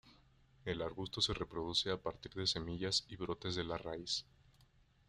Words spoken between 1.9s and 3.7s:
a partir de semillas y brotes de